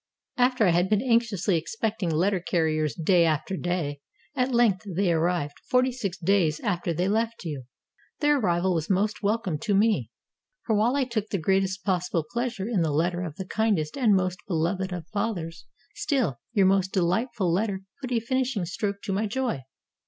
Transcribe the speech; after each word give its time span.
]After 0.49 0.65
I 0.65 0.71
had 0.71 0.89
been 0.89 1.03
anxiously 1.03 1.57
expecting 1.57 2.09
letter 2.09 2.39
carriers 2.39 2.95
day 2.95 3.23
after 3.23 3.55
day, 3.55 3.99
at 4.35 4.51
length 4.51 4.81
they 4.95 5.11
arrived 5.13 5.59
forty 5.69 5.91
six 5.91 6.17
days 6.17 6.59
after 6.61 6.91
they 6.91 7.07
left 7.07 7.45
you. 7.45 7.65
Their 8.19 8.39
arrival 8.39 8.73
was 8.73 8.89
most 8.89 9.21
welcome 9.21 9.59
to 9.59 9.75
me: 9.75 10.09
for 10.65 10.75
while 10.75 10.95
I 10.95 11.03
took 11.03 11.27
the 11.29 11.37
greatest 11.37 11.83
possible 11.83 12.25
pleasure 12.33 12.67
in 12.67 12.81
the 12.81 12.89
letter 12.89 13.21
of 13.21 13.35
the 13.35 13.45
kindest 13.45 13.95
and 13.95 14.15
most 14.15 14.39
beloved 14.47 14.91
of 14.91 15.07
fathers, 15.09 15.67
still 15.93 16.39
your 16.51 16.65
most 16.65 16.91
delightful 16.91 17.53
letter 17.53 17.81
put 18.01 18.11
a 18.11 18.19
finishing 18.19 18.65
stroke 18.65 19.03
to 19.03 19.13
my 19.13 19.27
joy. 19.27 19.61